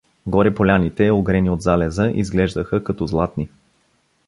Горе 0.27 0.51
поляните, 0.55 1.11
огрени 1.11 1.49
от 1.49 1.61
залеза, 1.61 2.09
изглеждаха 2.13 2.83
като 2.83 3.07
златни. 3.07 3.49